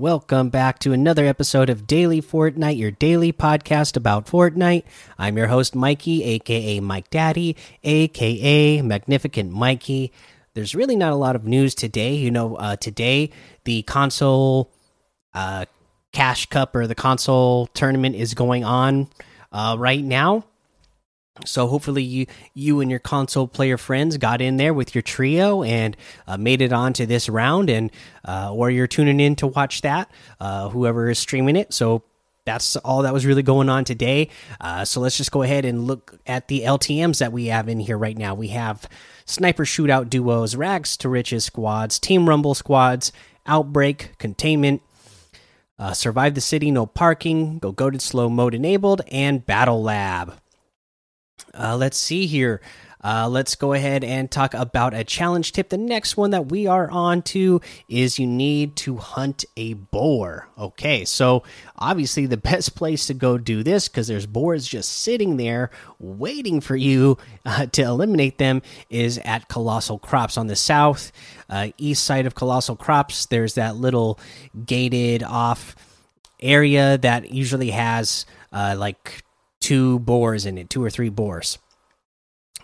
[0.00, 4.84] Welcome back to another episode of Daily Fortnite, your daily podcast about Fortnite.
[5.18, 10.10] I'm your host, Mikey, aka Mike Daddy, aka Magnificent Mikey.
[10.54, 12.14] There's really not a lot of news today.
[12.14, 13.28] You know, uh, today
[13.64, 14.72] the console
[15.34, 15.66] uh,
[16.12, 19.06] cash cup or the console tournament is going on
[19.52, 20.46] uh, right now.
[21.44, 25.62] So hopefully you you and your console player friends got in there with your trio
[25.62, 27.90] and uh, made it on to this round, and
[28.26, 30.10] uh, or you're tuning in to watch that.
[30.38, 31.72] Uh, whoever is streaming it.
[31.72, 32.02] So
[32.44, 34.28] that's all that was really going on today.
[34.60, 37.80] Uh, so let's just go ahead and look at the LTM's that we have in
[37.80, 38.34] here right now.
[38.34, 38.88] We have
[39.24, 43.12] sniper shootout duos, rags to riches squads, team rumble squads,
[43.46, 44.82] outbreak, containment.
[45.78, 50.39] Uh, survive the city, no parking, go goaded slow mode enabled, and battle lab.
[51.52, 52.60] Uh, let's see here.
[53.02, 55.70] Uh, let's go ahead and talk about a challenge tip.
[55.70, 60.48] The next one that we are on to is you need to hunt a boar.
[60.58, 61.42] Okay, so
[61.78, 66.60] obviously the best place to go do this because there's boars just sitting there waiting
[66.60, 71.10] for you uh, to eliminate them is at Colossal Crops on the south
[71.48, 73.26] uh, east side of Colossal Crops.
[73.26, 74.20] There's that little
[74.66, 75.74] gated off
[76.40, 79.24] area that usually has uh, like
[79.70, 81.56] two boars in it, two or three boars.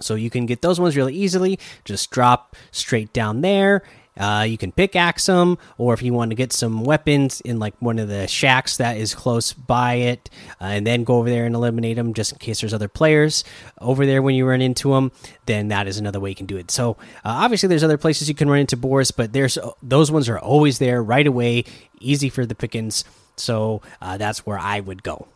[0.01, 1.57] So you can get those ones really easily.
[1.85, 3.85] Just drop straight down there.
[4.17, 7.75] Uh, you can pickaxe them, or if you want to get some weapons in like
[7.79, 10.29] one of the shacks that is close by it,
[10.61, 13.45] uh, and then go over there and eliminate them just in case there's other players
[13.81, 15.13] over there when you run into them,
[15.45, 16.73] then that is another way you can do it.
[16.73, 20.29] So uh, obviously there's other places you can run into boars, but there's those ones
[20.29, 21.67] are always there right away,
[22.01, 23.05] easy for the pickings.
[23.37, 25.29] So uh, that's where I would go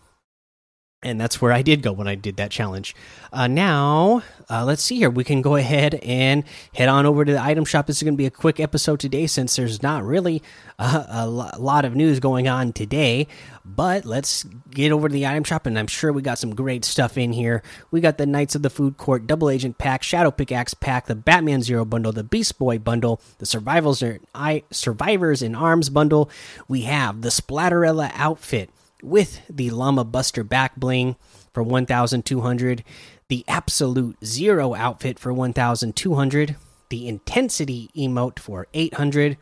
[1.03, 2.95] and that's where I did go when I did that challenge.
[3.33, 5.09] Uh, now, uh, let's see here.
[5.09, 6.45] We can go ahead and
[6.75, 7.87] head on over to the item shop.
[7.87, 10.43] This is going to be a quick episode today since there's not really
[10.79, 13.29] a, a, lot of news going on today.
[13.65, 16.85] But let's get over to the item shop, and I'm sure we got some great
[16.85, 17.63] stuff in here.
[17.91, 21.15] We got the Knights of the Food Court Double Agent Pack, Shadow Pickaxe Pack, the
[21.15, 24.03] Batman Zero Bundle, the Beast Boy Bundle, the Survivors,
[24.35, 26.29] I, Survivors in Arms Bundle.
[26.69, 28.71] We have the Splatterella Outfit
[29.03, 31.17] with the Llama Buster back bling
[31.53, 32.85] for 1200,
[33.29, 36.57] the Absolute Zero outfit for 1200,
[36.89, 39.37] the Intensity emote for 800.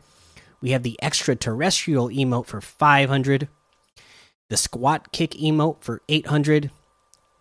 [0.61, 3.47] We have the Extraterrestrial emote for 500,
[4.49, 6.71] the Squat Kick emote for 800,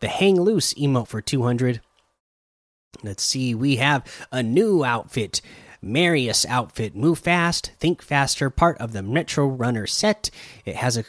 [0.00, 1.81] the Hang Loose emote for 200.
[3.03, 5.41] Let's see, we have a new outfit.
[5.81, 6.97] Marius outfit.
[6.97, 10.31] Move fast, think faster, part of the Metro Runner set.
[10.65, 11.05] It has a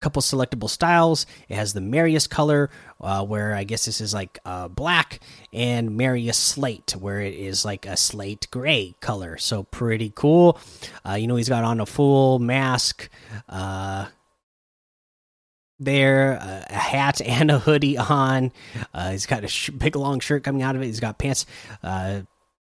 [0.00, 1.26] couple selectable styles.
[1.48, 5.20] It has the Marius color, uh, where I guess this is like uh, black,
[5.52, 9.36] and Marius slate, where it is like a slate gray color.
[9.38, 10.58] So pretty cool.
[11.06, 13.08] Uh, you know, he's got on a full mask.
[13.48, 14.06] Uh,
[15.78, 18.52] there, uh, a hat and a hoodie on.
[18.92, 20.86] Uh, he's got a big long shirt coming out of it.
[20.86, 21.46] He's got pants.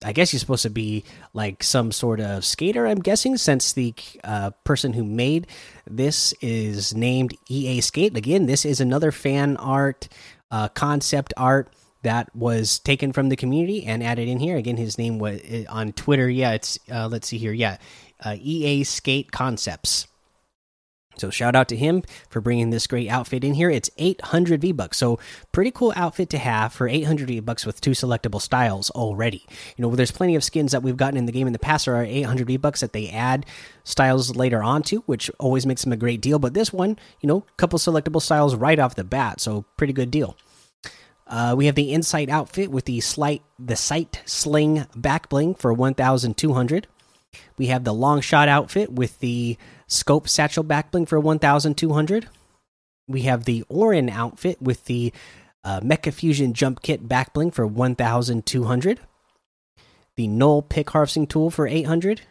[0.04, 2.86] I guess he's supposed to be like some sort of skater.
[2.86, 5.46] I'm guessing since the uh, person who made
[5.88, 8.16] this is named EA Skate.
[8.16, 10.08] Again, this is another fan art,
[10.50, 11.72] uh, concept art
[12.02, 14.56] that was taken from the community and added in here.
[14.56, 16.28] Again, his name was uh, on Twitter.
[16.28, 17.52] Yeah, it's uh, let's see here.
[17.52, 17.78] Yeah,
[18.22, 20.06] uh, EA Skate Concepts.
[21.16, 23.70] So shout out to him for bringing this great outfit in here.
[23.70, 25.18] It's 800 V bucks, so
[25.52, 29.46] pretty cool outfit to have for 800 V bucks with two selectable styles already.
[29.76, 31.88] You know, there's plenty of skins that we've gotten in the game in the past
[31.88, 33.46] are 800 V bucks that they add
[33.84, 36.38] styles later on to, which always makes them a great deal.
[36.38, 40.10] But this one, you know, couple selectable styles right off the bat, so pretty good
[40.10, 40.36] deal.
[41.26, 45.72] Uh, we have the insight outfit with the slight the sight sling back bling for
[45.72, 46.86] 1,200.
[47.56, 49.56] We have the long shot outfit with the
[49.86, 52.28] scope satchel backbling for 1200
[53.06, 55.12] we have the orin outfit with the
[55.62, 59.00] uh, mecha fusion jump kit backbling for 1200
[60.16, 62.22] the null pick harvesting tool for 800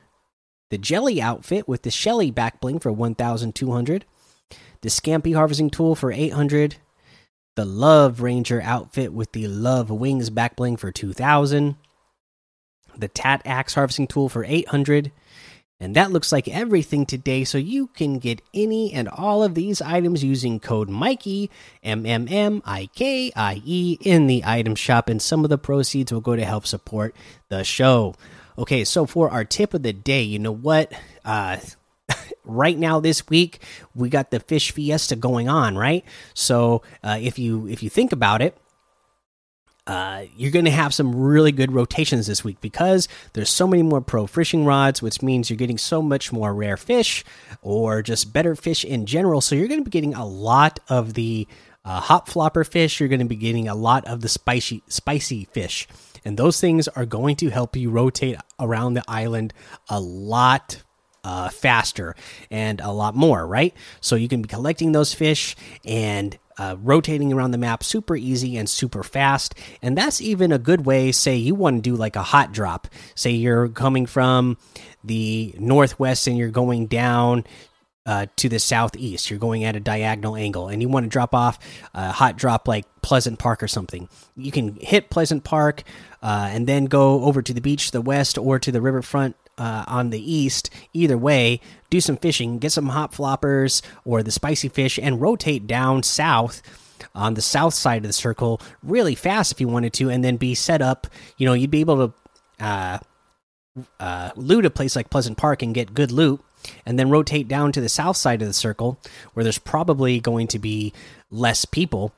[0.69, 4.05] the jelly outfit with the shelly backbling for 1200
[4.81, 6.77] the scampy harvesting tool for 800
[7.55, 11.75] the love ranger outfit with the love wings backbling for 2000
[12.97, 15.11] the tat axe harvesting tool for 800
[15.83, 19.81] and that looks like everything today, so you can get any and all of these
[19.81, 21.51] items using code Mikey,
[21.83, 25.57] M M M I K I E, in the item shop, and some of the
[25.57, 27.13] proceeds will go to help support
[27.49, 28.15] the show.
[28.57, 30.93] Okay, so for our tip of the day, you know what?
[31.25, 31.57] Uh,
[32.45, 33.59] right now this week
[33.93, 36.05] we got the fish fiesta going on, right?
[36.33, 38.57] So uh, if you if you think about it,
[39.85, 43.83] uh, you're going to have some really good rotations this week because there's so many
[43.83, 47.25] more pro fishing rods, which means you're getting so much more rare fish
[47.61, 49.41] or just better fish in general.
[49.41, 51.47] So you're going to be getting a lot of the
[51.83, 52.99] uh, hop flopper fish.
[52.99, 55.87] You're going to be getting a lot of the spicy spicy fish,
[56.23, 59.53] and those things are going to help you rotate around the island
[59.89, 60.81] a lot
[61.23, 62.15] uh, faster
[62.51, 63.73] and a lot more, right?
[64.01, 65.55] So you can be collecting those fish
[65.85, 69.55] and uh, rotating around the map super easy and super fast.
[69.81, 72.87] And that's even a good way, say, you want to do like a hot drop.
[73.15, 74.57] Say you're coming from
[75.03, 77.45] the northwest and you're going down
[78.05, 79.29] uh, to the southeast.
[79.29, 81.57] You're going at a diagonal angle, and you want to drop off
[81.93, 84.09] a hot drop like Pleasant Park or something.
[84.35, 85.83] You can hit Pleasant Park
[86.21, 89.35] uh, and then go over to the beach to the west or to the riverfront
[89.57, 90.69] uh, on the east.
[90.93, 91.59] Either way,
[91.89, 96.61] do some fishing, get some hot floppers or the spicy fish, and rotate down south
[97.15, 100.37] on the south side of the circle really fast if you wanted to, and then
[100.37, 101.07] be set up.
[101.37, 102.13] You know, you'd be able to
[102.63, 102.99] uh,
[103.99, 106.41] uh, loot a place like Pleasant Park and get good loot.
[106.85, 108.97] And then rotate down to the south side of the circle,
[109.33, 110.93] where there's probably going to be
[111.29, 112.13] less people,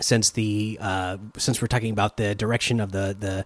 [0.00, 3.44] since the uh, since we're talking about the direction of the the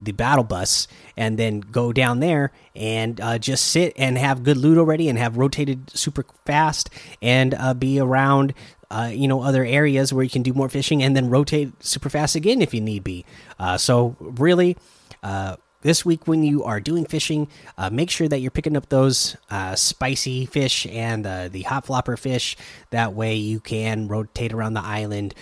[0.00, 0.86] the battle bus
[1.16, 5.18] and then go down there and uh, just sit and have good loot already and
[5.18, 6.90] have rotated super fast
[7.20, 8.54] and uh, be around
[8.90, 12.08] uh, you know other areas where you can do more fishing and then rotate super
[12.08, 13.24] fast again if you need be.
[13.58, 14.76] Uh, so really
[15.22, 18.88] uh, this week when you are doing fishing uh, make sure that you're picking up
[18.88, 19.36] those
[19.74, 22.56] spicy fish and the hot flopper fish.
[22.90, 25.34] That way you can rotate around the island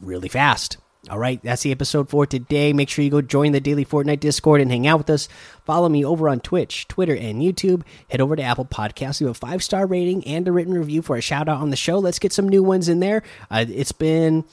[0.00, 0.78] really fast
[1.10, 2.72] all right, that's the episode for today.
[2.72, 5.28] Make sure you go join the Daily Fortnite Discord and hang out with us.
[5.64, 7.82] Follow me over on Twitch, Twitter, and YouTube.
[8.10, 11.16] Head over to Apple Podcasts, leave a five star rating and a written review for
[11.16, 11.98] a shout out on the show.
[11.98, 13.22] Let's get some new ones in there.
[13.50, 14.44] Uh, it's been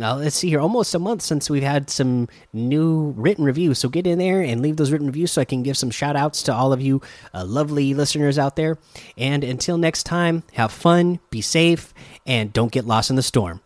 [0.00, 3.78] uh, let's see here, almost a month since we've had some new written reviews.
[3.78, 6.16] So get in there and leave those written reviews so I can give some shout
[6.16, 7.02] outs to all of you
[7.34, 8.78] uh, lovely listeners out there.
[9.18, 11.92] And until next time, have fun, be safe,
[12.24, 13.60] and don't get lost in the storm.